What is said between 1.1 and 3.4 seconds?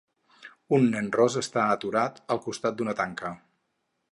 ros està aturat al costat d'una tanca.